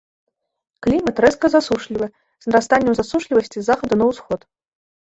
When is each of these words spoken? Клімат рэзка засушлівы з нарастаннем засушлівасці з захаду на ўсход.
Клімат 0.87 1.21
рэзка 1.25 1.45
засушлівы 1.55 2.07
з 2.47 2.53
нарастаннем 2.53 2.93
засушлівасці 3.03 3.57
з 3.61 3.65
захаду 3.71 3.93
на 4.03 4.11
ўсход. 4.15 4.41